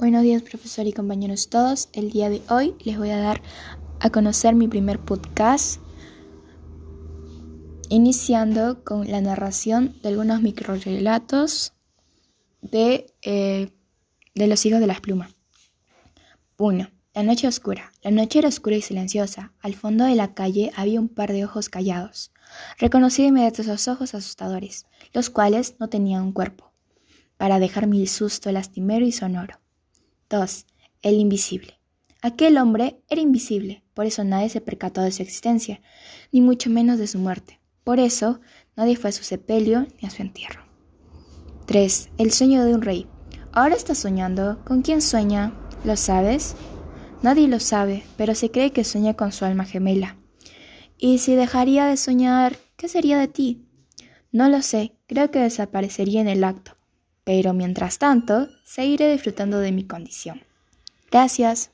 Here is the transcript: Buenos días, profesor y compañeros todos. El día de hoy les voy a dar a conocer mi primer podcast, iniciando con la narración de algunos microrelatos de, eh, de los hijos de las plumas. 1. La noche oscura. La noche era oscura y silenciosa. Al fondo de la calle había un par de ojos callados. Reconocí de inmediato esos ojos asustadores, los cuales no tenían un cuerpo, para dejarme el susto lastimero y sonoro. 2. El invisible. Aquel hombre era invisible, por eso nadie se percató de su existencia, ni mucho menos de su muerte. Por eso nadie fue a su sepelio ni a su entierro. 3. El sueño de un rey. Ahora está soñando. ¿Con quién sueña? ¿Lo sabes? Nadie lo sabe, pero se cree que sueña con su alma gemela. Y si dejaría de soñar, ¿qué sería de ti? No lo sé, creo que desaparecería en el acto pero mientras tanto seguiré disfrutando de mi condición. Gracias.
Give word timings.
Buenos 0.00 0.22
días, 0.22 0.40
profesor 0.40 0.86
y 0.86 0.94
compañeros 0.94 1.50
todos. 1.50 1.90
El 1.92 2.10
día 2.10 2.30
de 2.30 2.40
hoy 2.48 2.74
les 2.86 2.96
voy 2.96 3.10
a 3.10 3.18
dar 3.18 3.42
a 4.00 4.08
conocer 4.08 4.54
mi 4.54 4.66
primer 4.66 4.98
podcast, 4.98 5.78
iniciando 7.90 8.82
con 8.82 9.10
la 9.10 9.20
narración 9.20 9.94
de 10.00 10.08
algunos 10.08 10.40
microrelatos 10.40 11.74
de, 12.62 13.12
eh, 13.20 13.72
de 14.34 14.46
los 14.46 14.64
hijos 14.64 14.80
de 14.80 14.86
las 14.86 15.02
plumas. 15.02 15.34
1. 16.56 16.88
La 17.12 17.22
noche 17.22 17.46
oscura. 17.46 17.92
La 18.02 18.10
noche 18.10 18.38
era 18.38 18.48
oscura 18.48 18.76
y 18.76 18.80
silenciosa. 18.80 19.52
Al 19.60 19.74
fondo 19.74 20.06
de 20.06 20.14
la 20.14 20.32
calle 20.32 20.72
había 20.76 20.98
un 20.98 21.10
par 21.10 21.30
de 21.30 21.44
ojos 21.44 21.68
callados. 21.68 22.32
Reconocí 22.78 23.20
de 23.20 23.28
inmediato 23.28 23.60
esos 23.60 23.86
ojos 23.86 24.14
asustadores, 24.14 24.86
los 25.12 25.28
cuales 25.28 25.74
no 25.78 25.90
tenían 25.90 26.22
un 26.22 26.32
cuerpo, 26.32 26.72
para 27.36 27.58
dejarme 27.58 27.98
el 27.98 28.08
susto 28.08 28.50
lastimero 28.50 29.04
y 29.04 29.12
sonoro. 29.12 29.60
2. 30.30 30.66
El 31.02 31.16
invisible. 31.16 31.80
Aquel 32.22 32.56
hombre 32.56 33.02
era 33.08 33.20
invisible, 33.20 33.82
por 33.94 34.06
eso 34.06 34.22
nadie 34.22 34.48
se 34.48 34.60
percató 34.60 35.02
de 35.02 35.10
su 35.10 35.22
existencia, 35.22 35.80
ni 36.30 36.40
mucho 36.40 36.70
menos 36.70 37.00
de 37.00 37.08
su 37.08 37.18
muerte. 37.18 37.58
Por 37.82 37.98
eso 37.98 38.40
nadie 38.76 38.94
fue 38.94 39.10
a 39.10 39.12
su 39.12 39.24
sepelio 39.24 39.88
ni 40.00 40.06
a 40.06 40.10
su 40.10 40.22
entierro. 40.22 40.62
3. 41.66 42.10
El 42.18 42.30
sueño 42.30 42.64
de 42.64 42.74
un 42.74 42.82
rey. 42.82 43.08
Ahora 43.50 43.74
está 43.74 43.96
soñando. 43.96 44.64
¿Con 44.64 44.82
quién 44.82 45.02
sueña? 45.02 45.52
¿Lo 45.82 45.96
sabes? 45.96 46.54
Nadie 47.22 47.48
lo 47.48 47.58
sabe, 47.58 48.04
pero 48.16 48.36
se 48.36 48.52
cree 48.52 48.70
que 48.70 48.84
sueña 48.84 49.14
con 49.14 49.32
su 49.32 49.44
alma 49.44 49.64
gemela. 49.64 50.16
Y 50.96 51.18
si 51.18 51.34
dejaría 51.34 51.86
de 51.86 51.96
soñar, 51.96 52.56
¿qué 52.76 52.88
sería 52.88 53.18
de 53.18 53.26
ti? 53.26 53.66
No 54.30 54.48
lo 54.48 54.62
sé, 54.62 54.94
creo 55.08 55.32
que 55.32 55.40
desaparecería 55.40 56.20
en 56.20 56.28
el 56.28 56.44
acto 56.44 56.76
pero 57.24 57.52
mientras 57.52 57.98
tanto 57.98 58.48
seguiré 58.64 59.10
disfrutando 59.12 59.58
de 59.58 59.72
mi 59.72 59.86
condición. 59.86 60.42
Gracias. 61.10 61.70